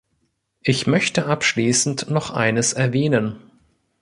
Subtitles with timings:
[0.63, 3.37] Ich möchte abschließend noch eines erwähnen.